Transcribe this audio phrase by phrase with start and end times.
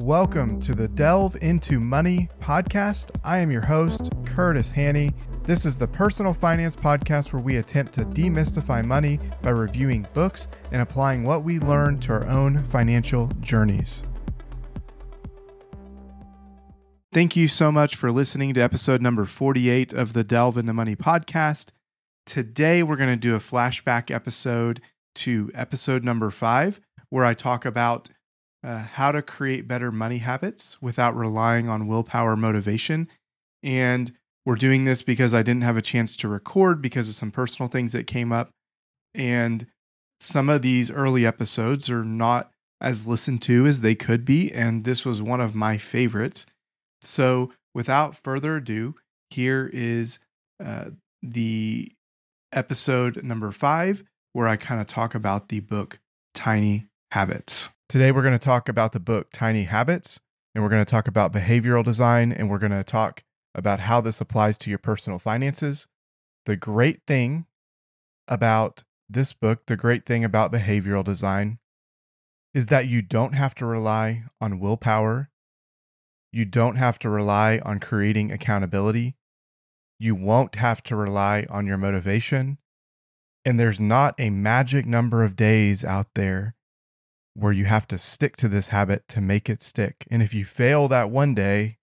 [0.00, 3.10] Welcome to the Delve into Money podcast.
[3.24, 5.14] I am your host, Curtis Haney.
[5.44, 10.48] This is the personal finance podcast where we attempt to demystify money by reviewing books
[10.70, 14.04] and applying what we learn to our own financial journeys.
[17.14, 20.94] Thank you so much for listening to episode number 48 of the Delve into Money
[20.94, 21.70] podcast.
[22.26, 24.82] Today, we're going to do a flashback episode
[25.14, 28.10] to episode number five, where I talk about
[28.66, 33.08] uh, how to create better money habits without relying on willpower motivation.
[33.62, 34.10] And
[34.44, 37.68] we're doing this because I didn't have a chance to record because of some personal
[37.68, 38.50] things that came up.
[39.14, 39.68] And
[40.20, 44.52] some of these early episodes are not as listened to as they could be.
[44.52, 46.44] And this was one of my favorites.
[47.02, 48.96] So without further ado,
[49.30, 50.18] here is
[50.62, 50.90] uh,
[51.22, 51.92] the
[52.52, 56.00] episode number five, where I kind of talk about the book
[56.34, 57.68] Tiny Habits.
[57.88, 60.18] Today, we're going to talk about the book Tiny Habits,
[60.54, 63.22] and we're going to talk about behavioral design, and we're going to talk
[63.54, 65.86] about how this applies to your personal finances.
[66.46, 67.46] The great thing
[68.26, 71.58] about this book, the great thing about behavioral design,
[72.52, 75.30] is that you don't have to rely on willpower.
[76.32, 79.14] You don't have to rely on creating accountability.
[80.00, 82.58] You won't have to rely on your motivation.
[83.44, 86.55] And there's not a magic number of days out there
[87.36, 90.06] where you have to stick to this habit to make it stick.
[90.10, 91.76] And if you fail that one day,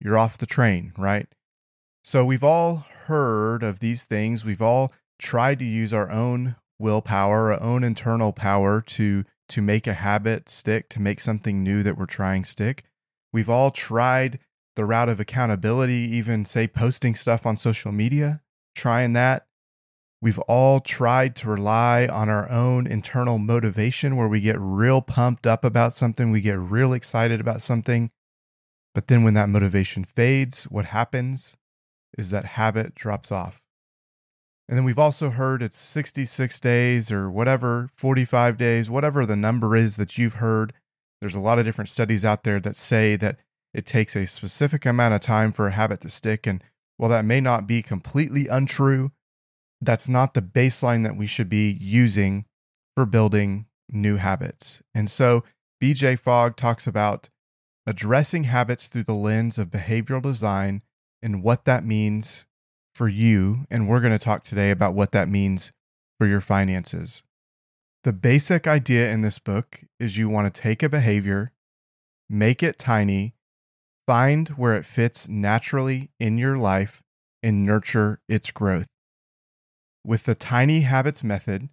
[0.00, 1.26] you're off the train, right?
[2.04, 4.44] So we've all heard of these things.
[4.44, 9.86] We've all tried to use our own willpower, our own internal power to to make
[9.86, 12.84] a habit stick, to make something new that we're trying stick.
[13.32, 14.40] We've all tried
[14.74, 18.42] the route of accountability, even say posting stuff on social media,
[18.74, 19.45] trying that.
[20.26, 25.46] We've all tried to rely on our own internal motivation where we get real pumped
[25.46, 28.10] up about something, we get real excited about something.
[28.92, 31.56] But then when that motivation fades, what happens
[32.18, 33.62] is that habit drops off.
[34.68, 39.76] And then we've also heard it's 66 days or whatever, 45 days, whatever the number
[39.76, 40.72] is that you've heard.
[41.20, 43.38] There's a lot of different studies out there that say that
[43.72, 46.48] it takes a specific amount of time for a habit to stick.
[46.48, 46.64] And
[46.96, 49.12] while that may not be completely untrue,
[49.80, 52.46] that's not the baseline that we should be using
[52.94, 54.82] for building new habits.
[54.94, 55.44] And so
[55.82, 57.28] BJ Fogg talks about
[57.86, 60.82] addressing habits through the lens of behavioral design
[61.22, 62.46] and what that means
[62.94, 63.66] for you.
[63.70, 65.72] And we're going to talk today about what that means
[66.18, 67.22] for your finances.
[68.04, 71.52] The basic idea in this book is you want to take a behavior,
[72.30, 73.34] make it tiny,
[74.06, 77.02] find where it fits naturally in your life,
[77.42, 78.88] and nurture its growth.
[80.06, 81.68] With the tiny habits method,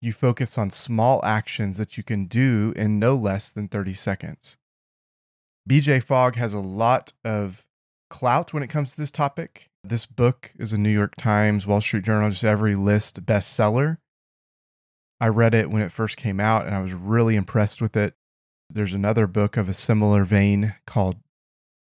[0.00, 4.56] you focus on small actions that you can do in no less than 30 seconds.
[5.68, 7.66] BJ Fogg has a lot of
[8.08, 9.70] clout when it comes to this topic.
[9.82, 13.98] This book is a New York Times, Wall Street Journal, just every list bestseller.
[15.20, 18.14] I read it when it first came out and I was really impressed with it.
[18.70, 21.16] There's another book of a similar vein called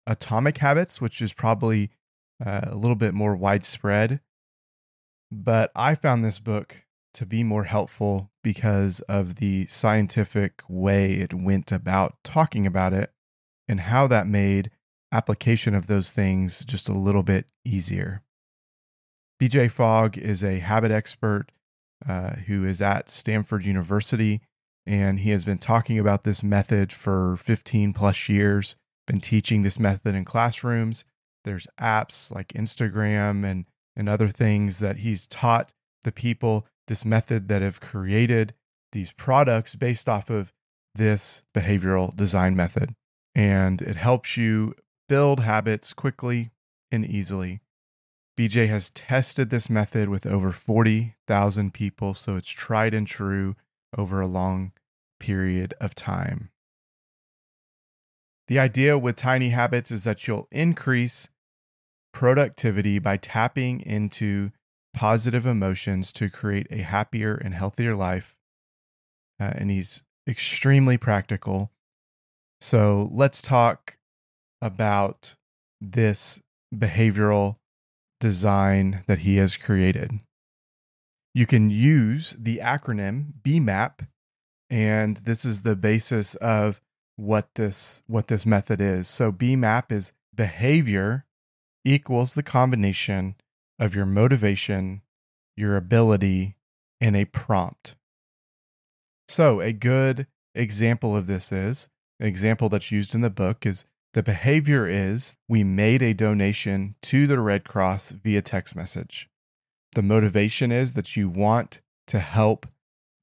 [0.06, 1.90] Atomic Habits, which is probably
[2.46, 4.20] uh, a little bit more widespread.
[5.32, 11.34] But I found this book to be more helpful because of the scientific way it
[11.34, 13.12] went about talking about it
[13.68, 14.72] and how that made
[15.12, 18.24] application of those things just a little bit easier.
[19.42, 21.48] BJ Fogg is a habit expert
[22.08, 24.42] uh, who is at Stanford University,
[24.86, 28.76] and he has been talking about this method for 15 plus years,
[29.08, 31.06] been teaching this method in classrooms.
[31.44, 35.74] There's apps like Instagram and and other things that he's taught
[36.04, 38.54] the people this method that have created
[38.92, 40.52] these products based off of
[40.96, 42.96] this behavioral design method.
[43.36, 44.74] And it helps you
[45.08, 46.52] build habits quickly
[46.92, 47.62] and easily.
[48.38, 53.56] BJ has tested this method with over 40,000 people, so it's tried and true
[53.98, 54.72] over a long
[55.20, 56.50] period of time.
[58.48, 61.30] The idea with tiny habits is that you'll increase
[62.14, 64.52] productivity by tapping into
[64.94, 68.38] positive emotions to create a happier and healthier life.
[69.40, 71.72] Uh, and he's extremely practical.
[72.62, 73.98] So let's talk
[74.62, 75.36] about
[75.80, 76.42] this
[76.74, 77.58] behavioral
[78.20, 80.20] design that he has created.
[81.34, 84.08] You can use the acronym BMAP,
[84.70, 86.82] and this is the basis of
[87.16, 89.08] what this what this method is.
[89.08, 91.26] So BMAP is behavior
[91.86, 93.36] equals the combination
[93.80, 95.02] of your motivation,
[95.56, 96.56] your ability,
[97.00, 97.96] and a prompt.
[99.28, 101.88] So, a good example of this is
[102.20, 106.96] an example that's used in the book is the behavior is we made a donation
[107.04, 109.30] to the Red Cross via text message.
[109.94, 112.68] The motivation is that you want to help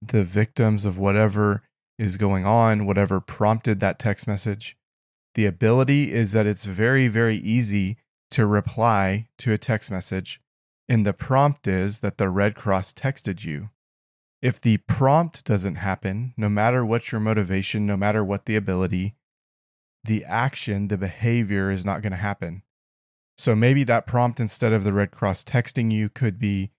[0.01, 1.63] the victims of whatever
[1.99, 4.77] is going on, whatever prompted that text message.
[5.35, 7.97] The ability is that it's very, very easy
[8.31, 10.41] to reply to a text message.
[10.89, 13.71] And the prompt is that the Red Cross texted you.
[14.43, 19.17] If the prompt doesn't happen, no matter what your motivation, no matter what the ability,
[20.05, 22.63] the action, the behavior is not going to happen.
[23.39, 26.71] So maybe that prompt instead of the Red Cross texting you could be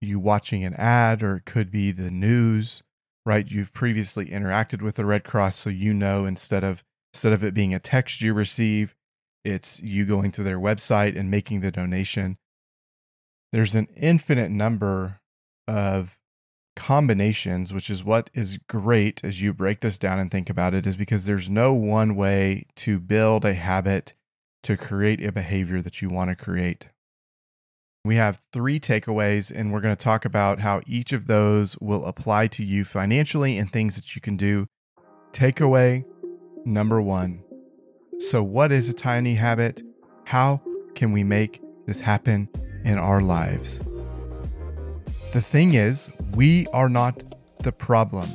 [0.00, 2.82] you watching an ad or it could be the news,
[3.26, 3.50] right?
[3.50, 7.54] You've previously interacted with the Red Cross so you know instead of instead of it
[7.54, 8.94] being a text you receive,
[9.48, 12.36] it's you going to their website and making the donation.
[13.52, 15.20] There's an infinite number
[15.66, 16.18] of
[16.76, 20.86] combinations, which is what is great as you break this down and think about it,
[20.86, 24.14] is because there's no one way to build a habit
[24.62, 26.88] to create a behavior that you want to create.
[28.04, 32.04] We have three takeaways, and we're going to talk about how each of those will
[32.06, 34.66] apply to you financially and things that you can do.
[35.32, 36.04] Takeaway
[36.64, 37.42] number one.
[38.18, 39.80] So, what is a tiny habit?
[40.24, 40.60] How
[40.96, 42.48] can we make this happen
[42.84, 43.78] in our lives?
[45.32, 47.22] The thing is, we are not
[47.60, 48.28] the problem.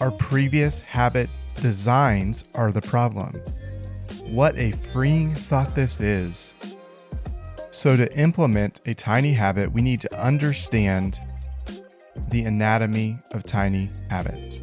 [0.00, 3.40] Our previous habit designs are the problem.
[4.26, 6.52] What a freeing thought this is.
[7.70, 11.18] So, to implement a tiny habit, we need to understand
[12.28, 14.60] the anatomy of tiny habits.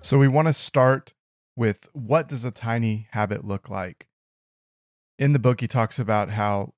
[0.00, 1.12] So, we want to start
[1.56, 4.06] with what does a tiny habit look like?
[5.18, 6.74] In the book, he talks about how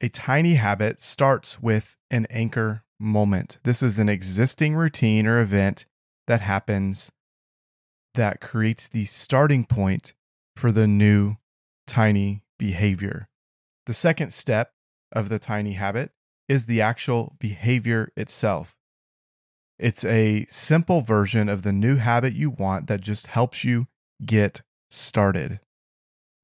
[0.00, 3.58] a tiny habit starts with an anchor moment.
[3.62, 5.86] This is an existing routine or event
[6.26, 7.12] that happens
[8.14, 10.14] that creates the starting point
[10.56, 11.36] for the new
[11.86, 13.28] tiny behavior.
[13.86, 14.72] The second step
[15.12, 16.12] of the tiny habit
[16.48, 18.76] is the actual behavior itself.
[19.78, 23.88] It's a simple version of the new habit you want that just helps you
[24.24, 25.60] get started.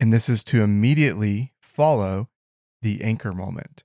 [0.00, 2.28] And this is to immediately follow
[2.82, 3.84] the anchor moment.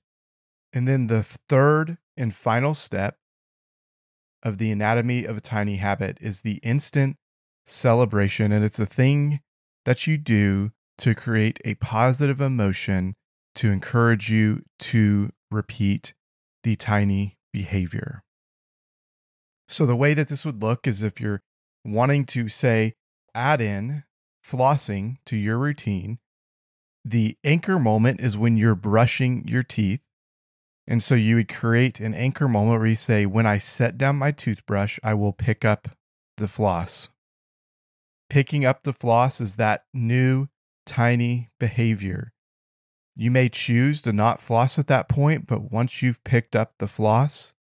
[0.72, 3.18] And then the third and final step
[4.42, 7.16] of the anatomy of a tiny habit is the instant
[7.64, 8.52] celebration.
[8.52, 9.40] And it's the thing
[9.84, 13.14] that you do to create a positive emotion
[13.54, 16.14] to encourage you to repeat
[16.62, 18.22] the tiny behavior.
[19.68, 21.42] So, the way that this would look is if you're
[21.84, 22.94] wanting to say,
[23.34, 24.04] add in
[24.44, 26.18] flossing to your routine,
[27.04, 30.00] the anchor moment is when you're brushing your teeth.
[30.88, 34.16] And so you would create an anchor moment where you say, When I set down
[34.16, 35.88] my toothbrush, I will pick up
[36.36, 37.10] the floss.
[38.28, 40.48] Picking up the floss is that new
[40.84, 42.32] tiny behavior.
[43.14, 46.88] You may choose to not floss at that point, but once you've picked up the
[46.88, 47.54] floss,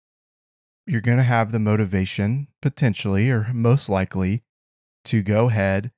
[0.87, 4.43] you're going to have the motivation, potentially or most likely,
[5.07, 5.91] to go ahead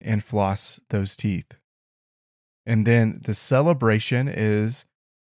[0.00, 1.56] and floss those teeth.
[2.66, 4.84] And then the celebration is,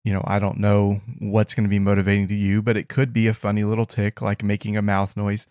[0.05, 3.13] you know, I don't know what's going to be motivating to you, but it could
[3.13, 5.47] be a funny little tick like making a mouth noise.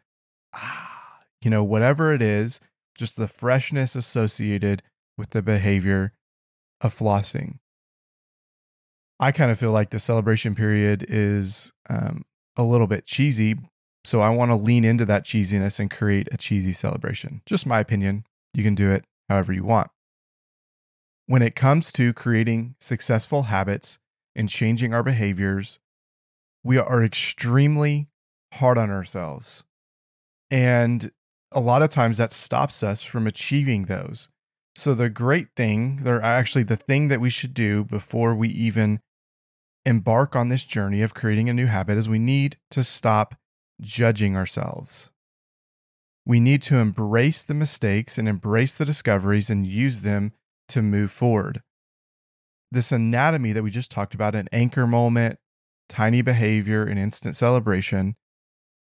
[0.54, 2.62] Ah, you know, whatever it is,
[2.98, 4.82] just the freshness associated
[5.18, 6.14] with the behavior
[6.82, 7.60] of flossing.
[9.20, 12.24] I kind of feel like the celebration period is um,
[12.58, 13.56] a little bit cheesy.
[14.04, 17.42] So I want to lean into that cheesiness and create a cheesy celebration.
[17.46, 18.24] Just my opinion.
[18.54, 19.90] You can do it however you want.
[21.28, 23.98] When it comes to creating successful habits
[24.36, 25.80] and changing our behaviors,
[26.64, 28.08] we are extremely
[28.54, 29.64] hard on ourselves.
[30.52, 31.12] And
[31.52, 34.30] a lot of times that stops us from achieving those.
[34.76, 39.00] So, the great thing, they're actually the thing that we should do before we even
[39.86, 43.36] embark on this journey of creating a new habit is we need to stop
[43.82, 45.12] judging ourselves.
[46.26, 50.34] We need to embrace the mistakes and embrace the discoveries and use them
[50.70, 51.62] to move forward.
[52.72, 55.38] This anatomy that we just talked about an anchor moment,
[55.88, 58.16] tiny behavior, and instant celebration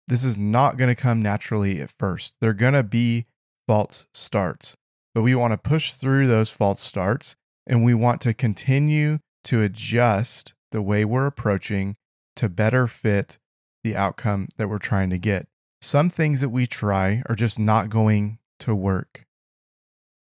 [0.08, 2.34] this is not going to come naturally at first.
[2.40, 3.26] They're going to be
[3.66, 4.76] false starts,
[5.14, 9.62] but we want to push through those false starts and we want to continue to
[9.62, 11.96] adjust the way we're approaching
[12.36, 13.38] to better fit
[13.84, 15.46] the outcome that we're trying to get.
[15.80, 19.26] Some things that we try are just not going to work.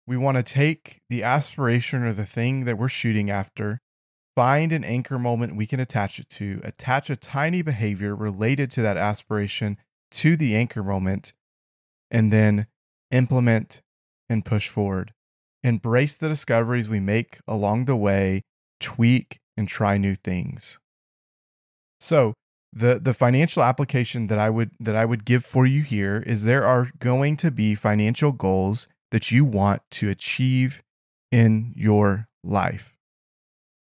[0.07, 3.79] We want to take the aspiration or the thing that we're shooting after,
[4.35, 8.81] find an anchor moment we can attach it to, attach a tiny behavior related to
[8.81, 9.77] that aspiration
[10.11, 11.33] to the anchor moment,
[12.09, 12.67] and then
[13.11, 13.81] implement
[14.29, 15.13] and push forward.
[15.63, 18.41] Embrace the discoveries we make along the way,
[18.79, 20.79] tweak and try new things.
[21.99, 22.33] So,
[22.73, 26.43] the the financial application that I would that I would give for you here is
[26.43, 30.81] there are going to be financial goals that you want to achieve
[31.31, 32.93] in your life.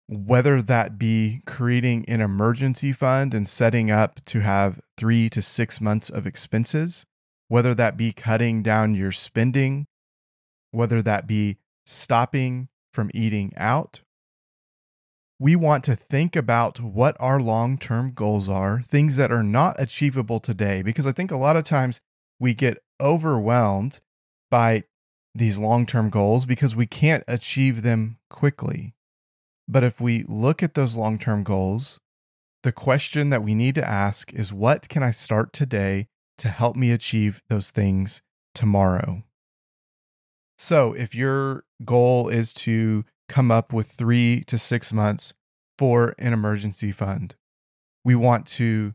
[0.09, 5.81] Whether that be creating an emergency fund and setting up to have 3 to 6
[5.81, 7.05] months of expenses,
[7.49, 9.87] whether that be cutting down your spending,
[10.71, 14.03] whether that be stopping from eating out
[15.39, 19.77] we want to think about what our long term goals are, things that are not
[19.79, 22.01] achievable today, because I think a lot of times
[22.39, 24.01] we get overwhelmed
[24.51, 24.85] by
[25.35, 28.95] these long term goals because we can't achieve them quickly.
[29.69, 32.01] But if we look at those long term goals,
[32.63, 36.77] the question that we need to ask is what can I start today to help
[36.77, 38.23] me achieve those things
[38.55, 39.23] tomorrow?
[40.59, 45.33] So if your goal is to come up with three to six months
[45.79, 47.35] for an emergency fund.
[48.05, 48.95] We want to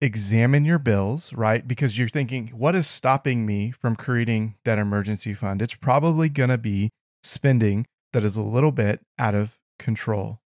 [0.00, 1.66] examine your bills, right?
[1.66, 5.60] Because you're thinking, what is stopping me from creating that emergency fund?
[5.60, 6.90] It's probably going to be
[7.22, 10.40] spending that is a little bit out of control.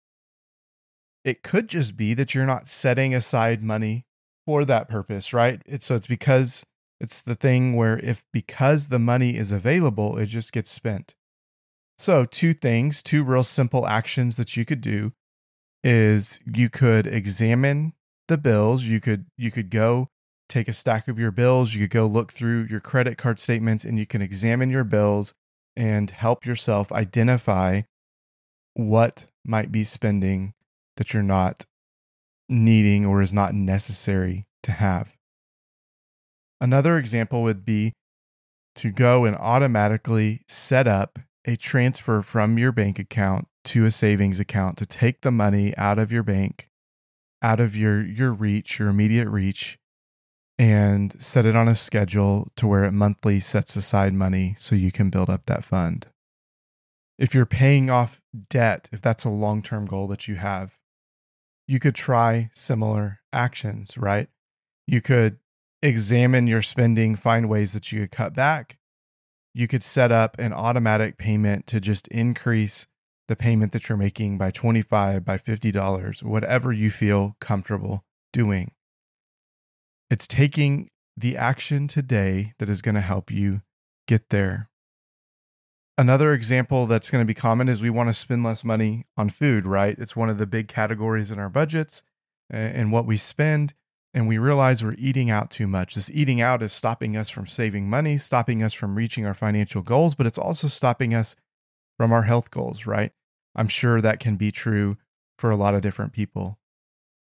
[1.24, 4.04] It could just be that you're not setting aside money
[4.46, 5.60] for that purpose, right?
[5.66, 6.64] It's, so it's because
[6.98, 11.14] it's the thing where if because the money is available, it just gets spent.
[12.00, 15.12] So, two things, two real simple actions that you could do
[15.84, 17.92] is you could examine
[18.26, 18.84] the bills.
[18.84, 20.08] You could you could go
[20.48, 23.84] take a stack of your bills, you could go look through your credit card statements
[23.84, 25.34] and you can examine your bills
[25.76, 27.82] and help yourself identify
[28.72, 30.54] what might be spending
[30.96, 31.66] that you're not
[32.48, 35.16] needing or is not necessary to have.
[36.62, 37.92] Another example would be
[38.76, 44.40] to go and automatically set up a transfer from your bank account to a savings
[44.40, 46.68] account to take the money out of your bank,
[47.42, 49.78] out of your your reach, your immediate reach,
[50.58, 54.92] and set it on a schedule to where it monthly sets aside money so you
[54.92, 56.06] can build up that fund.
[57.18, 60.78] If you're paying off debt, if that's a long-term goal that you have,
[61.66, 64.28] you could try similar actions, right?
[64.86, 65.38] You could
[65.82, 68.78] examine your spending, find ways that you could cut back,
[69.52, 72.86] you could set up an automatic payment to just increase
[73.28, 78.72] the payment that you're making by 25 by $50 whatever you feel comfortable doing.
[80.10, 83.62] It's taking the action today that is going to help you
[84.08, 84.68] get there.
[85.96, 89.28] Another example that's going to be common is we want to spend less money on
[89.28, 89.96] food right?
[89.98, 92.02] It's one of the big categories in our budgets
[92.48, 93.74] and what we spend
[94.12, 95.94] and we realize we're eating out too much.
[95.94, 99.82] This eating out is stopping us from saving money, stopping us from reaching our financial
[99.82, 101.36] goals, but it's also stopping us
[101.96, 103.12] from our health goals, right?
[103.54, 104.96] I'm sure that can be true
[105.38, 106.58] for a lot of different people.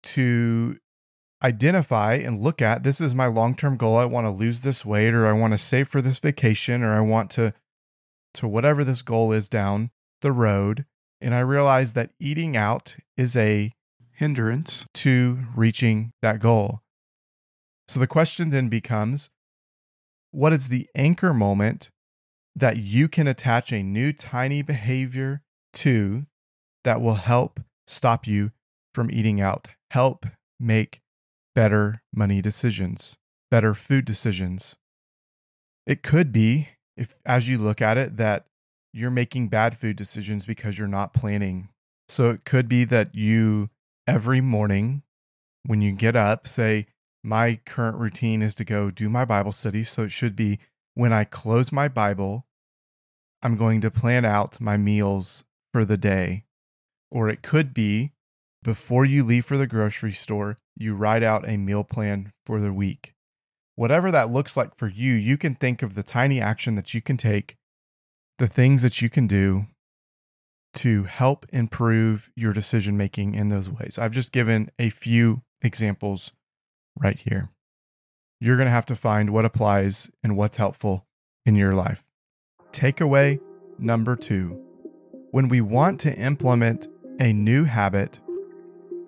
[0.04, 0.78] To
[1.44, 3.98] identify and look at this is my long term goal.
[3.98, 6.94] I want to lose this weight, or I want to save for this vacation, or
[6.94, 7.54] I want to,
[8.36, 10.86] to whatever this goal is down the road.
[11.20, 13.74] And I realize that eating out is a
[14.16, 16.82] hindrance to reaching that goal.
[17.88, 19.30] So the question then becomes
[20.32, 21.90] what is the anchor moment
[22.56, 25.42] that you can attach a new tiny behavior
[25.74, 26.26] to
[26.84, 28.52] that will help stop you
[28.94, 30.26] from eating out, help
[30.60, 31.02] make
[31.54, 33.18] better money decisions,
[33.50, 34.76] better food decisions?
[35.86, 38.46] It could be, if as you look at it, that
[38.94, 41.70] you're making bad food decisions because you're not planning.
[42.08, 43.70] So it could be that you
[44.08, 45.04] every morning
[45.64, 46.88] when you get up, say,
[47.24, 49.84] my current routine is to go do my Bible study.
[49.84, 50.60] So it should be
[50.94, 52.48] when I close my Bible,
[53.44, 56.46] I'm going to plan out my meals for the day.
[57.12, 58.14] Or it could be
[58.64, 62.74] before you leave for the grocery store, you write out a meal plan for the
[62.74, 63.14] week.
[63.76, 67.02] Whatever that looks like for you, you can think of the tiny action that you
[67.02, 67.58] can take,
[68.38, 69.68] the things that you can do
[70.74, 73.98] to help improve your decision making in those ways.
[74.00, 76.32] I've just given a few examples
[76.98, 77.50] right here.
[78.40, 81.06] You're going to have to find what applies and what's helpful
[81.46, 82.08] in your life.
[82.72, 83.40] Takeaway
[83.78, 84.60] number two
[85.32, 86.90] when we want to implement
[87.22, 88.20] a new habit,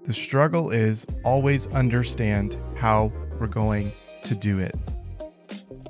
[0.06, 3.92] the struggle is always understand how we're going
[4.24, 4.74] to do it.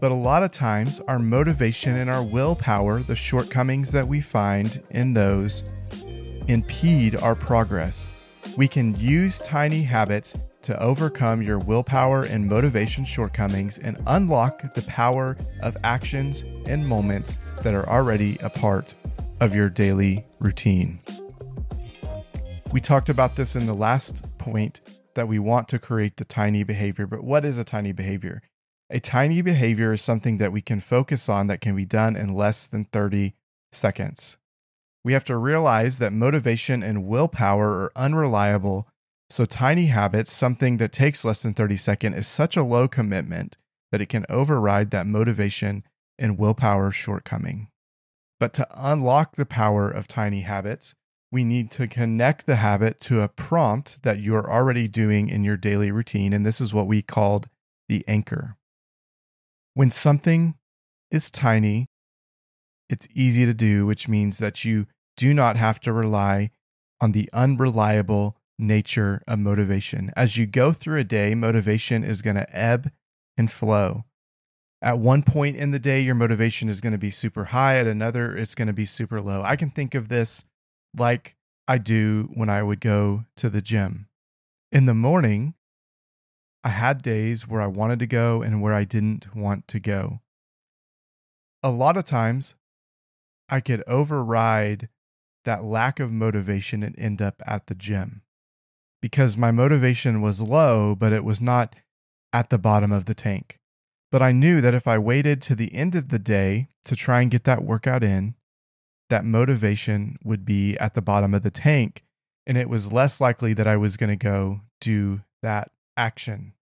[0.04, 4.84] But a lot of times, our motivation and our willpower, the shortcomings that we find
[4.90, 5.64] in those,
[6.50, 8.10] impede our progress.
[8.58, 14.82] We can use tiny habits to overcome your willpower and motivation shortcomings and unlock the
[14.82, 18.96] power of actions and moments that are already a part
[19.40, 21.00] of your daily routine.
[22.74, 24.82] We talked about this in the last point
[25.14, 28.42] that we want to create the tiny behavior, but what is a tiny behavior?
[28.90, 32.34] A tiny behavior is something that we can focus on that can be done in
[32.34, 33.34] less than 30
[33.72, 34.38] seconds.
[35.04, 38.88] We have to realize that motivation and willpower are unreliable
[39.34, 43.58] so, tiny habits, something that takes less than 30 seconds, is such a low commitment
[43.92, 45.84] that it can override that motivation
[46.20, 47.70] and willpower shortcoming.
[48.40, 50.94] But to unlock the power of tiny habits,
[51.32, 55.58] we need to connect the habit to a prompt that you're already doing in your
[55.58, 56.32] daily routine.
[56.32, 57.50] And this is what we called
[57.90, 58.58] the anchor.
[59.74, 60.56] When something
[61.10, 61.88] is tiny,
[62.90, 64.88] it's easy to do, which means that you
[65.18, 66.52] do not have to rely
[67.02, 70.12] on the unreliable nature of motivation.
[70.16, 72.92] As you go through a day, motivation is going to ebb
[73.38, 74.06] and flow.
[74.82, 77.78] At one point in the day, your motivation is going to be super high.
[77.78, 79.42] At another, it's going to be super low.
[79.42, 80.44] I can think of this
[80.96, 81.36] like
[81.68, 84.08] I do when I would go to the gym.
[84.72, 85.56] In the morning,
[86.64, 90.22] I had days where I wanted to go and where I didn't want to go.
[91.62, 92.56] A lot of times,
[93.50, 94.90] I could override
[95.46, 98.22] that lack of motivation and end up at the gym
[99.02, 101.76] because my motivation was low, but it was not
[102.32, 103.60] at the bottom of the tank.
[104.14, 107.22] But I knew that if I waited to the end of the day to try
[107.22, 108.36] and get that workout in,
[109.10, 112.06] that motivation would be at the bottom of the tank.
[112.48, 116.53] And it was less likely that I was going to go do that action.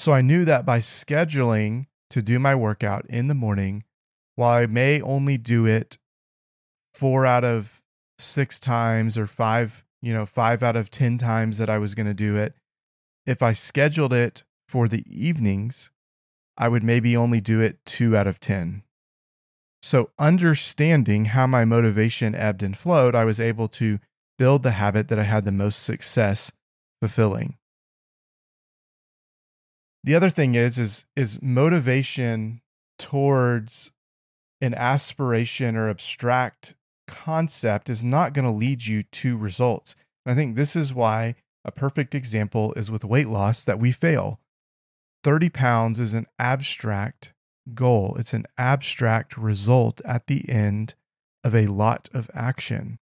[0.00, 3.84] So I knew that by scheduling to do my workout in the morning,
[4.34, 5.98] while I may only do it
[6.94, 7.82] four out of
[8.18, 12.06] six times or five you know, five out of 10 times that I was going
[12.06, 12.54] to do it.
[13.26, 15.90] If I scheduled it for the evenings,
[16.56, 18.82] I would maybe only do it two out of 10.
[19.82, 23.98] So, understanding how my motivation ebbed and flowed, I was able to
[24.38, 26.52] build the habit that I had the most success
[27.02, 27.58] fulfilling.
[30.02, 32.62] The other thing is is is motivation
[32.98, 33.92] towards
[34.60, 36.74] an aspiration or abstract
[37.06, 39.96] concept is not going to lead you to results.
[40.24, 41.34] And I think this is why
[41.64, 44.40] a perfect example is with weight loss that we fail.
[45.24, 47.34] 30 pounds is an abstract
[47.74, 50.94] goal, it's an abstract result at the end
[51.44, 52.98] of a lot of action.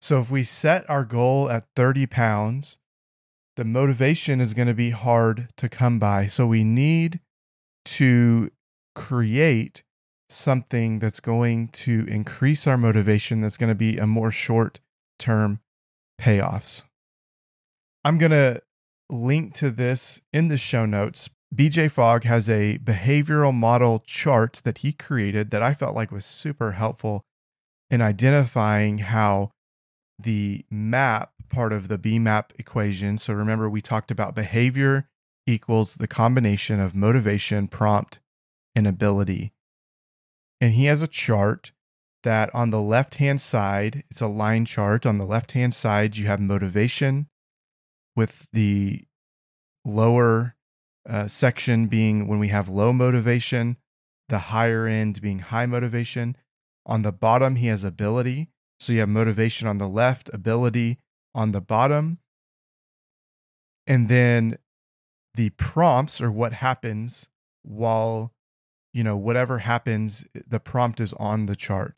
[0.00, 2.78] So if we set our goal at 30 pounds,
[3.58, 6.26] the motivation is going to be hard to come by.
[6.26, 7.18] So we need
[7.86, 8.52] to
[8.94, 9.82] create
[10.28, 14.78] something that's going to increase our motivation, that's going to be a more short
[15.18, 15.58] term
[16.20, 16.84] payoffs.
[18.04, 18.62] I'm going to
[19.10, 21.28] link to this in the show notes.
[21.52, 26.24] BJ Fogg has a behavioral model chart that he created that I felt like was
[26.24, 27.24] super helpful
[27.90, 29.50] in identifying how
[30.16, 33.18] the map part of the BMAP equation.
[33.18, 35.08] So remember, we talked about behavior
[35.46, 38.20] equals the combination of motivation, prompt,
[38.74, 39.52] and ability
[40.60, 41.72] and he has a chart
[42.22, 45.06] that on the left hand side, it's a line chart.
[45.06, 47.28] On the left hand side, you have motivation,
[48.16, 49.04] with the
[49.84, 50.56] lower
[51.08, 53.76] uh, section being when we have low motivation,
[54.28, 56.36] the higher end being high motivation.
[56.84, 58.48] On the bottom, he has ability.
[58.80, 60.98] So you have motivation on the left, ability
[61.34, 62.18] on the bottom.
[63.86, 64.58] And then
[65.34, 67.28] the prompts or what happens
[67.62, 68.32] while
[68.92, 71.94] you know, whatever happens, the prompt is on the chart.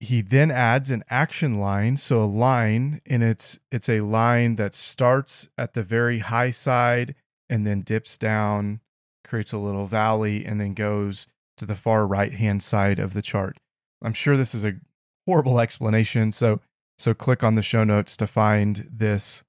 [0.00, 1.96] He then adds an action line.
[1.96, 7.14] So a line and it's it's a line that starts at the very high side
[7.48, 8.80] and then dips down,
[9.24, 11.26] creates a little valley, and then goes
[11.58, 13.58] to the far right hand side of the chart.
[14.02, 14.80] I'm sure this is a
[15.26, 16.32] horrible explanation.
[16.32, 16.60] So
[16.98, 19.42] so click on the show notes to find this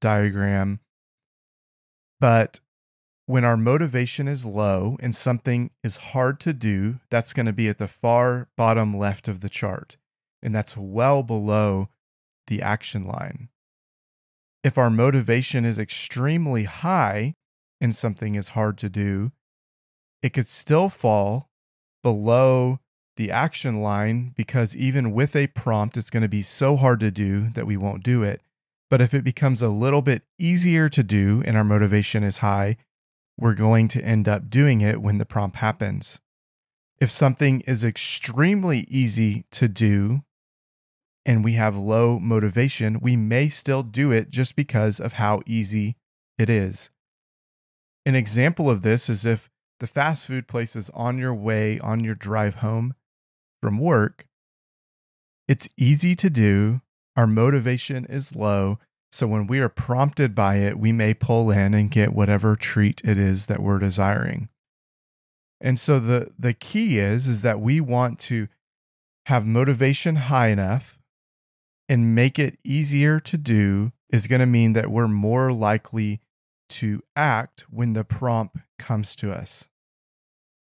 [0.00, 0.80] diagram.
[2.20, 2.60] But
[3.26, 7.68] when our motivation is low and something is hard to do, that's going to be
[7.68, 9.96] at the far bottom left of the chart.
[10.42, 11.88] And that's well below
[12.48, 13.48] the action line.
[14.62, 17.34] If our motivation is extremely high
[17.80, 19.32] and something is hard to do,
[20.22, 21.50] it could still fall
[22.02, 22.80] below
[23.16, 27.10] the action line because even with a prompt, it's going to be so hard to
[27.10, 28.40] do that we won't do it.
[28.90, 32.76] But if it becomes a little bit easier to do and our motivation is high,
[33.36, 36.18] we're going to end up doing it when the prompt happens.
[37.00, 40.22] If something is extremely easy to do
[41.26, 45.96] and we have low motivation, we may still do it just because of how easy
[46.38, 46.90] it is.
[48.06, 49.48] An example of this is if
[49.80, 52.94] the fast food place is on your way on your drive home
[53.64, 54.26] from work,
[55.48, 56.82] it's easy to do.
[57.16, 58.78] Our motivation is low.
[59.10, 63.00] So when we are prompted by it, we may pull in and get whatever treat
[63.06, 64.50] it is that we're desiring.
[65.62, 68.48] And so the the key is is that we want to
[69.28, 70.98] have motivation high enough
[71.88, 76.20] and make it easier to do is going to mean that we're more likely
[76.68, 79.64] to act when the prompt comes to us.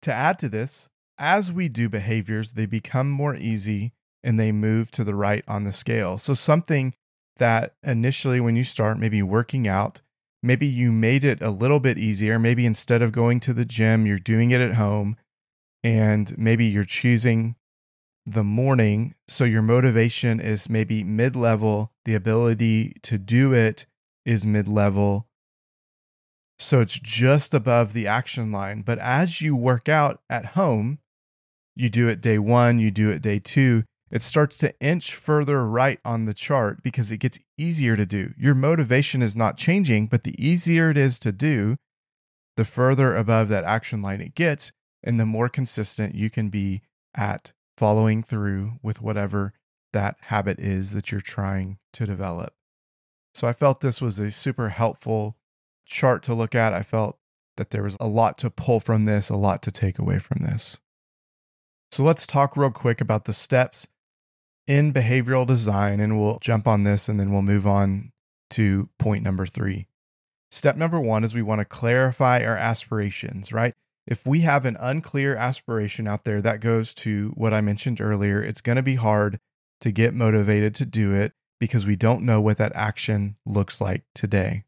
[0.03, 0.89] To add to this,
[1.21, 3.93] as we do behaviors, they become more easy
[4.25, 6.19] and they move to the right on the scale.
[6.19, 6.95] So, something
[7.37, 10.01] that initially, when you start maybe working out,
[10.43, 12.39] maybe you made it a little bit easier.
[12.39, 15.17] Maybe instead of going to the gym, you're doing it at home,
[15.85, 17.57] and maybe you're choosing
[18.25, 19.15] the morning.
[19.29, 23.85] So, your motivation is maybe mid level, the ability to do it
[24.25, 25.27] is mid level.
[26.59, 28.81] So, it's just above the action line.
[28.83, 30.99] But as you work out at home,
[31.75, 35.67] you do it day one, you do it day two, it starts to inch further
[35.67, 38.35] right on the chart because it gets easier to do.
[38.37, 41.77] Your motivation is not changing, but the easier it is to do,
[42.57, 46.83] the further above that action line it gets, and the more consistent you can be
[47.15, 49.53] at following through with whatever
[49.93, 52.53] that habit is that you're trying to develop.
[53.35, 55.37] So I felt this was a super helpful
[55.87, 56.75] chart to look at.
[56.75, 57.19] I felt
[57.57, 60.43] that there was a lot to pull from this, a lot to take away from
[60.43, 60.81] this.
[61.93, 63.89] So let's talk real quick about the steps
[64.67, 68.13] in behavioral design, and we'll jump on this and then we'll move on
[68.51, 69.87] to point number three.
[70.53, 73.75] Step number one is we want to clarify our aspirations, right?
[74.07, 78.43] If we have an unclear aspiration out there, that goes to what I mentioned earlier.
[78.43, 79.39] It's going to be hard
[79.81, 84.05] to get motivated to do it because we don't know what that action looks like
[84.15, 84.65] today.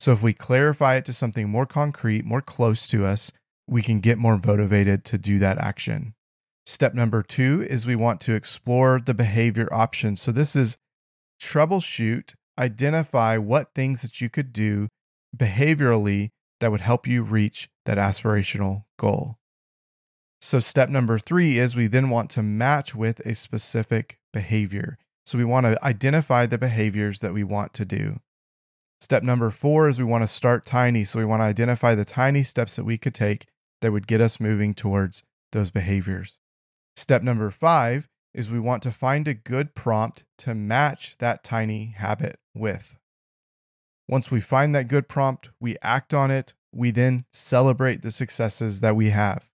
[0.00, 3.32] So, if we clarify it to something more concrete, more close to us,
[3.68, 6.14] we can get more motivated to do that action.
[6.64, 10.22] Step number two is we want to explore the behavior options.
[10.22, 10.78] So, this is
[11.40, 14.88] troubleshoot, identify what things that you could do
[15.36, 19.38] behaviorally that would help you reach that aspirational goal.
[20.40, 24.98] So, step number three is we then want to match with a specific behavior.
[25.26, 28.20] So, we want to identify the behaviors that we want to do.
[29.00, 31.02] Step number four is we want to start tiny.
[31.02, 33.46] So, we want to identify the tiny steps that we could take
[33.80, 36.38] that would get us moving towards those behaviors.
[36.96, 41.94] Step number five is we want to find a good prompt to match that tiny
[41.96, 42.98] habit with.
[44.08, 46.54] Once we find that good prompt, we act on it.
[46.72, 49.50] We then celebrate the successes that we have.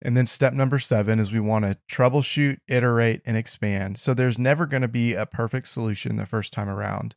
[0.00, 3.98] And then step number seven is we want to troubleshoot, iterate, and expand.
[3.98, 7.16] So there's never going to be a perfect solution the first time around.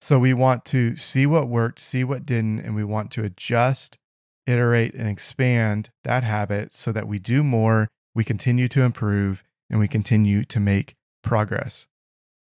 [0.00, 3.98] So we want to see what worked, see what didn't, and we want to adjust,
[4.46, 9.80] iterate, and expand that habit so that we do more we continue to improve and
[9.80, 11.86] we continue to make progress.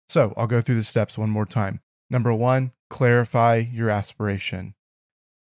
[0.09, 1.81] So I'll go through the steps one more time.
[2.11, 4.75] Number one, clarify your aspiration.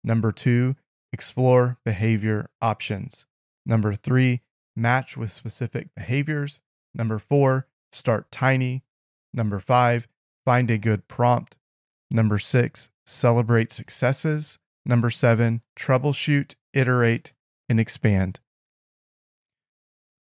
[0.04, 0.76] Number two,
[1.12, 3.26] explore behavior options.
[3.66, 4.42] Number three,
[4.76, 6.60] match with specific behaviors.
[6.94, 8.84] Number four, start tiny.
[9.34, 10.08] Number five,
[10.46, 11.56] find a good prompt.
[12.10, 14.60] Number six, celebrate successes.
[14.86, 17.34] Number seven, troubleshoot, iterate,
[17.70, 18.40] and expand.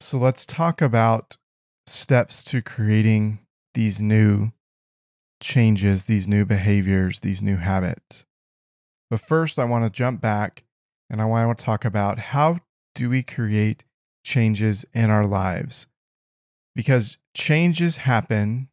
[0.01, 1.37] So let's talk about
[1.85, 3.37] steps to creating
[3.75, 4.51] these new
[5.39, 8.25] changes, these new behaviors, these new habits.
[9.11, 10.63] But first, I want to jump back
[11.07, 12.57] and I want to talk about how
[12.95, 13.85] do we create
[14.25, 15.85] changes in our lives?
[16.75, 18.69] Because changes happen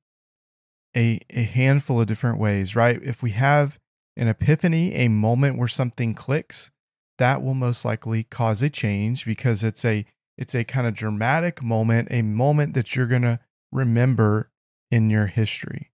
[0.97, 2.99] a, a handful of different ways, right?
[3.03, 3.79] If we have
[4.17, 6.71] an epiphany, a moment where something clicks,
[7.19, 10.07] that will most likely cause a change because it's a
[10.39, 13.41] it's a kind of dramatic moment, a moment that you're going to
[13.73, 14.51] remember
[14.91, 15.91] in your history.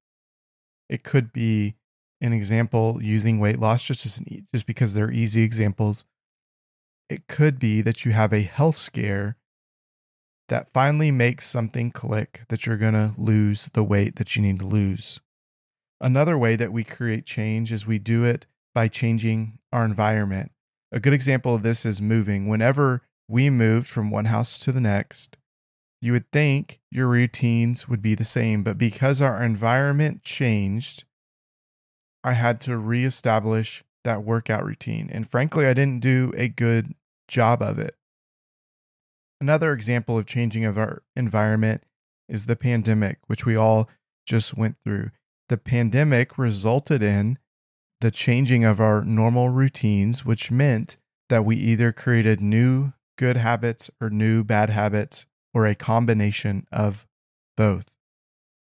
[0.89, 1.77] It could be
[2.21, 6.05] an example using weight loss just as an, just because they're easy examples.
[7.09, 9.39] It could be that you have a health scare
[10.49, 14.59] that finally makes something click that you're going to lose the weight that you need
[14.59, 15.21] to lose.
[16.01, 20.53] Another way that we create change is we do it by changing our environment.
[20.93, 22.47] A good example of this is moving.
[22.47, 25.37] Whenever we moved from one house to the next,
[26.01, 31.05] you would think your routines would be the same, but because our environment changed,
[32.23, 35.11] I had to reestablish that workout routine.
[35.13, 36.95] And frankly, I didn't do a good
[37.29, 37.97] job of it.
[39.41, 41.83] Another example of changing of our environment
[42.29, 43.91] is the pandemic, which we all
[44.27, 45.11] just went through.
[45.49, 47.39] The pandemic resulted in
[48.01, 50.97] the changing of our normal routines, which meant
[51.29, 57.07] that we either created new good habits or new bad habits or a combination of
[57.57, 57.87] both.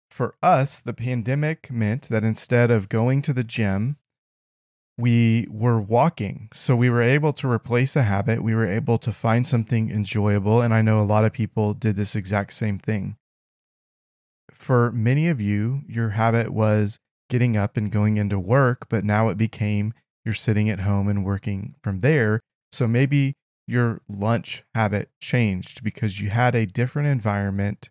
[0.10, 3.98] For us, the pandemic meant that instead of going to the gym,
[4.98, 6.50] we were walking.
[6.54, 8.44] So we were able to replace a habit.
[8.44, 10.62] We were able to find something enjoyable.
[10.62, 13.18] And I know a lot of people did this exact same thing.
[14.52, 19.30] For many of you, your habit was getting up and going into work, but now
[19.30, 22.40] it became you're sitting at home and working from there.
[22.72, 23.34] So maybe
[23.68, 27.90] your lunch habit changed because you had a different environment.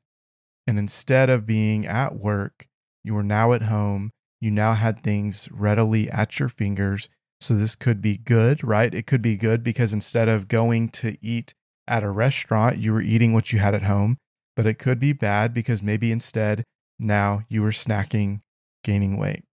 [0.66, 2.68] And instead of being at work,
[3.02, 4.11] you were now at home
[4.42, 7.08] you now had things readily at your fingers.
[7.40, 8.92] So this could be good, right?
[8.92, 11.54] It could be good because instead of going to eat
[11.87, 14.18] at a restaurant, you were eating what you had at home.
[14.56, 16.64] But it could be bad because maybe instead
[16.98, 18.40] now you were snacking,
[18.82, 19.44] gaining weight.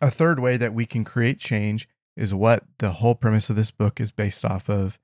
[0.00, 3.72] A third way that we can create change is what the whole premise of this
[3.72, 5.00] book is based off of.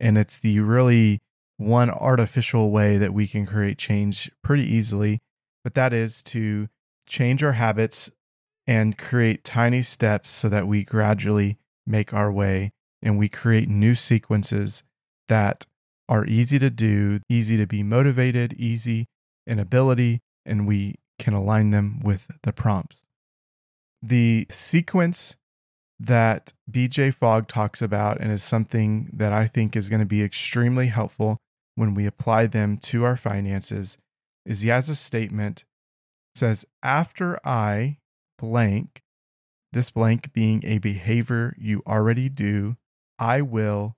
[0.00, 1.18] And it's the really
[1.56, 5.18] one artificial way that we can create change pretty easily,
[5.64, 6.68] but that is to
[7.08, 8.10] change our habits
[8.66, 11.56] and create tiny steps so that we gradually
[11.86, 12.70] make our way
[13.02, 14.84] and we create new sequences
[15.28, 15.66] that
[16.08, 19.06] are easy to do, easy to be motivated, easy
[19.46, 23.04] in ability, and we can align them with the prompts.
[24.02, 25.36] The sequence
[26.00, 30.22] that BJ Fogg talks about and is something that I think is going to be
[30.22, 31.38] extremely helpful
[31.74, 33.98] when we apply them to our finances
[34.44, 35.64] is he has a statement
[36.34, 37.98] says after I
[38.38, 39.02] blank,
[39.72, 42.76] this blank being a behavior you already do,
[43.18, 43.96] I will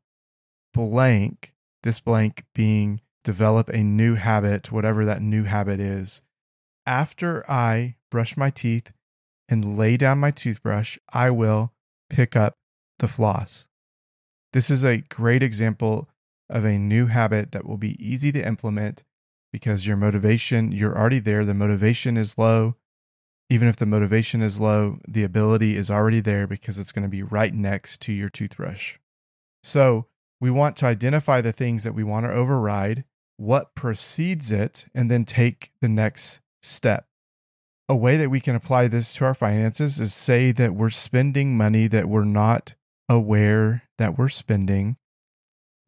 [0.74, 6.22] blank, this blank being develop a new habit, whatever that new habit is.
[6.86, 8.92] After I brush my teeth
[9.48, 11.72] and lay down my toothbrush, I will
[12.10, 12.54] pick up
[12.98, 13.66] the floss.
[14.52, 16.08] This is a great example
[16.48, 19.04] of a new habit that will be easy to implement
[19.52, 21.44] because your motivation, you're already there.
[21.44, 22.76] The motivation is low
[23.50, 27.08] even if the motivation is low, the ability is already there because it's going to
[27.08, 28.96] be right next to your toothbrush.
[29.64, 30.06] So
[30.40, 33.04] we want to identify the things that we want to override,
[33.36, 37.08] what precedes it, and then take the next step.
[37.90, 41.57] A way that we can apply this to our finances is say that we're spending
[41.57, 42.76] money that we're not
[43.09, 44.96] aware that we're spending.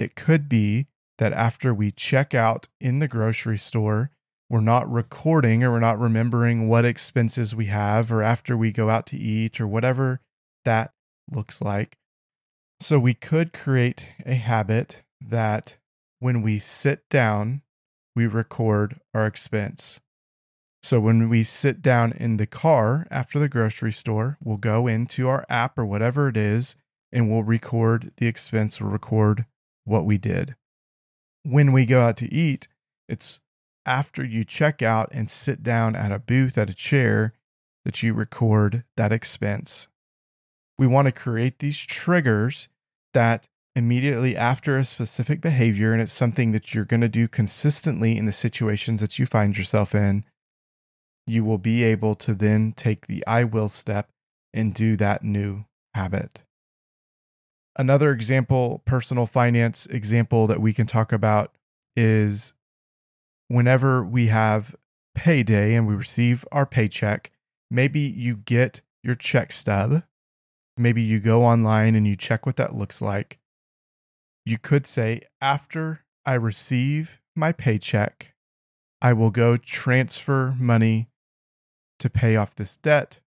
[0.00, 0.88] It could be
[1.18, 4.10] that after we check out in the grocery store,
[4.50, 8.90] we're not recording or we're not remembering what expenses we have or after we go
[8.90, 10.20] out to eat or whatever
[10.64, 10.94] that
[11.30, 11.98] looks like.
[12.80, 15.76] So we could create a habit that
[16.18, 17.62] when we sit down,
[18.16, 20.00] we record our expense.
[20.82, 25.28] So when we sit down in the car after the grocery store, we'll go into
[25.28, 26.74] our app or whatever it is
[27.12, 29.46] and we'll record the expense or record
[29.84, 30.56] what we did.
[31.44, 32.66] When we go out to eat,
[33.08, 33.40] it's
[33.86, 37.34] after you check out and sit down at a booth at a chair
[37.84, 39.88] that you record that expense.
[40.78, 42.68] We want to create these triggers
[43.12, 48.16] that immediately after a specific behavior, and it's something that you're going to do consistently
[48.16, 50.24] in the situations that you find yourself in,
[51.26, 54.08] you will be able to then take the I will step
[54.52, 56.44] and do that new habit.
[57.76, 61.54] Another example, personal finance example that we can talk about
[61.96, 62.54] is
[63.48, 64.76] whenever we have
[65.14, 67.30] payday and we receive our paycheck,
[67.70, 70.02] maybe you get your check stub.
[70.76, 73.38] Maybe you go online and you check what that looks like.
[74.44, 78.34] You could say, after I receive my paycheck,
[79.00, 81.08] I will go transfer money
[82.02, 83.18] to pay off this debt,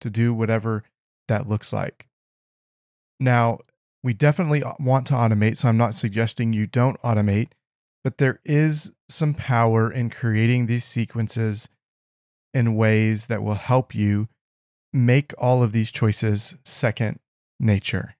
[0.00, 0.82] to do whatever
[1.28, 2.08] that looks like.
[3.20, 3.58] Now,
[4.02, 7.50] we definitely want to automate, so I'm not suggesting you don't automate
[8.04, 11.68] but there is some power in creating these sequences
[12.52, 14.28] in ways that will help you
[14.92, 17.18] make all of these choices second
[17.58, 18.16] nature.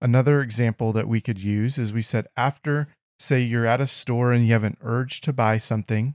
[0.00, 4.32] Another example that we could use is we said after, say, you're at a store
[4.32, 6.14] and you have an urge to buy something,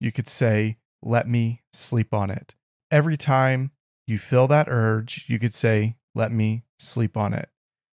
[0.00, 2.54] you could say, let me sleep on it.
[2.90, 3.70] Every time
[4.06, 7.48] you feel that urge, you could say, let me sleep on it.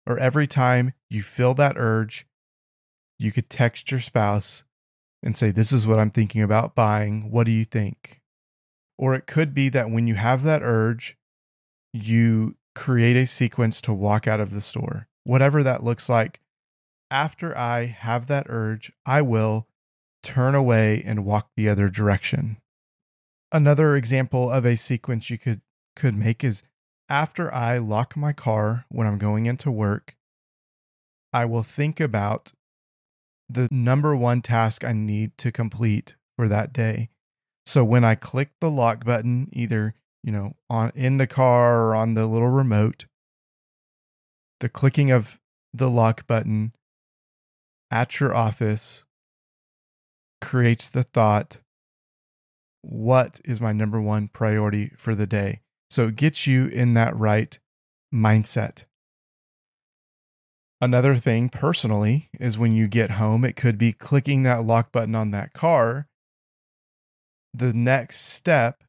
[0.06, 2.26] Or every time you feel that urge,
[3.18, 4.64] you could text your spouse
[5.22, 7.30] and say, This is what I'm thinking about buying.
[7.30, 8.20] What do you think?
[8.98, 11.16] Or it could be that when you have that urge,
[11.92, 16.40] you create a sequence to walk out of the store, whatever that looks like.
[17.10, 19.68] After I have that urge, I will
[20.22, 22.58] turn away and walk the other direction.
[23.52, 25.60] Another example of a sequence you could
[25.96, 26.62] could make is
[27.08, 30.16] after I lock my car when I'm going into work,
[31.32, 32.52] I will think about
[33.48, 37.10] the number one task I need to complete for that day.
[37.66, 41.94] So when I click the lock button, either, you know, on in the car or
[41.94, 43.06] on the little remote,
[44.60, 45.38] the clicking of
[45.72, 46.72] the lock button
[47.90, 49.04] at your office
[50.40, 51.60] creates the thought
[52.84, 55.60] what is my number one priority for the day?
[55.90, 57.58] So it gets you in that right
[58.12, 58.84] mindset.
[60.80, 65.14] Another thing personally is when you get home, it could be clicking that lock button
[65.14, 66.08] on that car.
[67.54, 68.84] The next step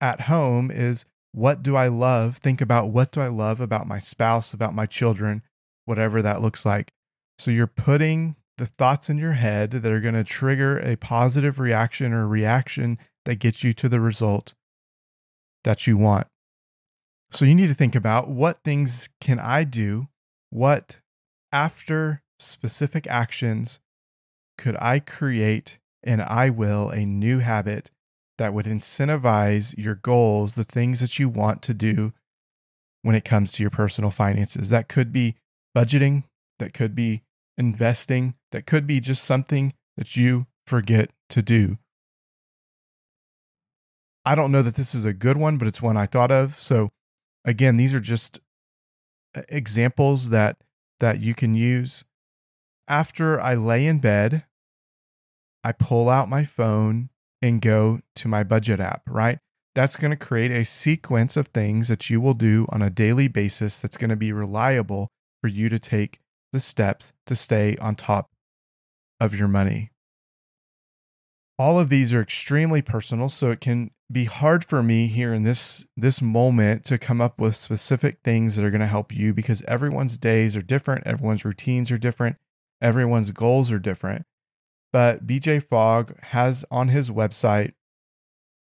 [0.00, 2.38] at home is what do I love?
[2.38, 5.42] Think about what do I love about my spouse, about my children,
[5.84, 6.92] whatever that looks like.
[7.38, 11.60] So you're putting the thoughts in your head that are going to trigger a positive
[11.60, 14.54] reaction or reaction that gets you to the result
[15.64, 16.26] that you want.
[17.30, 20.08] So you need to think about what things can I do
[20.50, 21.00] what,
[21.52, 23.80] after specific actions,
[24.56, 27.90] could I create and I will a new habit
[28.38, 32.12] that would incentivize your goals, the things that you want to do
[33.02, 34.70] when it comes to your personal finances?
[34.70, 35.36] That could be
[35.76, 36.24] budgeting,
[36.58, 37.22] that could be
[37.58, 41.78] investing, that could be just something that you forget to do.
[44.24, 46.56] I don't know that this is a good one, but it's one I thought of.
[46.56, 46.90] So,
[47.44, 48.40] again, these are just
[49.36, 50.58] uh, examples that
[50.98, 52.04] that you can use
[52.88, 54.44] after I lay in bed
[55.66, 57.10] I pull out my phone
[57.42, 59.40] and go to my budget app, right?
[59.74, 63.26] That's going to create a sequence of things that you will do on a daily
[63.26, 65.08] basis that's going to be reliable
[65.40, 66.20] for you to take
[66.52, 68.30] the steps to stay on top
[69.20, 69.90] of your money.
[71.58, 75.42] All of these are extremely personal, so it can be hard for me here in
[75.42, 79.34] this this moment to come up with specific things that are going to help you
[79.34, 82.36] because everyone's days are different, everyone's routines are different,
[82.80, 84.24] everyone's goals are different.
[84.92, 87.72] But BJ Fogg has on his website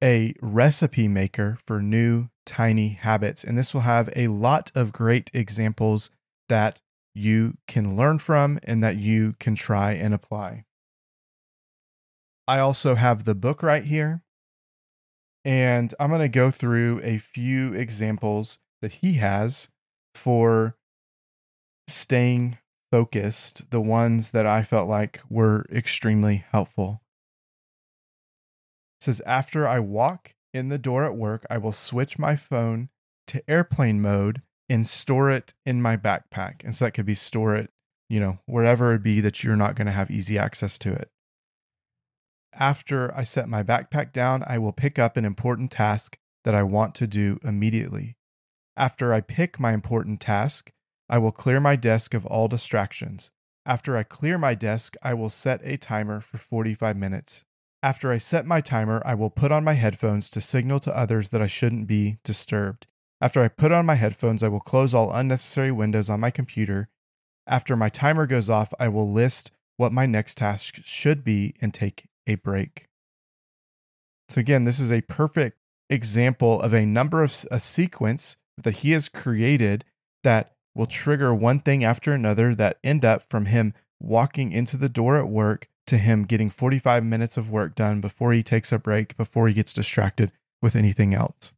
[0.03, 5.29] a recipe maker for new tiny habits and this will have a lot of great
[5.33, 6.09] examples
[6.49, 6.81] that
[7.13, 10.65] you can learn from and that you can try and apply.
[12.47, 14.23] I also have the book right here
[15.43, 19.69] and I'm going to go through a few examples that he has
[20.13, 20.75] for
[21.87, 22.57] staying
[22.91, 27.01] focused, the ones that I felt like were extremely helpful.
[28.99, 32.89] It says, After I walk in the door at work, I will switch my phone
[33.27, 36.63] to airplane mode and store it in my backpack.
[36.63, 37.71] And so that could be store it,
[38.09, 41.09] you know, wherever it be that you're not going to have easy access to it.
[42.53, 46.63] After I set my backpack down, I will pick up an important task that I
[46.63, 48.15] want to do immediately.
[48.77, 50.71] After I pick my important task,
[51.09, 53.29] I will clear my desk of all distractions.
[53.65, 57.43] After I clear my desk, I will set a timer for 45 minutes.
[57.83, 61.29] After I set my timer, I will put on my headphones to signal to others
[61.29, 62.87] that I shouldn't be disturbed.
[63.21, 66.89] After I put on my headphones, I will close all unnecessary windows on my computer.
[67.45, 71.71] After my timer goes off, I will list what my next task should be and
[71.71, 72.87] take a break.
[74.27, 78.91] So, again, this is a perfect example of a number of a sequence that he
[78.91, 79.85] has created
[80.23, 84.89] that will trigger one thing after another that end up from him walking into the
[84.89, 88.79] door at work to him getting 45 minutes of work done before he takes a
[88.79, 90.31] break, before he gets distracted
[90.61, 91.53] with anything else.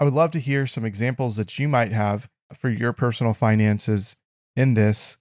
[0.00, 4.16] I would love to hear some examples that you might have for your personal finances
[4.54, 5.18] in this.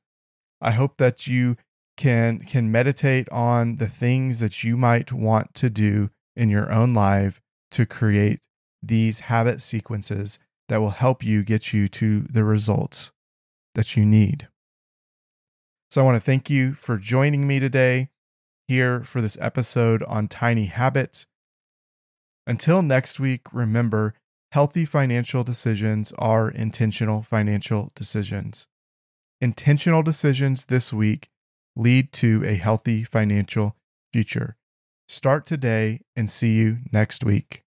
[0.61, 1.57] I hope that you
[1.95, 6.93] can can meditate on the things that you might want to do in your own
[6.93, 8.39] life to create
[8.83, 10.37] these habit sequences
[10.69, 13.11] that will help you get you to the results
[13.73, 14.47] that you need.
[15.89, 18.09] So I want to thank you for joining me today
[18.67, 21.25] here for this episode on tiny habits.
[22.45, 24.13] Until next week, remember
[24.51, 28.67] healthy financial decisions are intentional financial decisions.
[29.39, 31.29] Intentional decisions this week
[31.75, 33.75] lead to a healthy financial
[34.11, 34.57] future.
[35.07, 37.63] Start today and see you next week.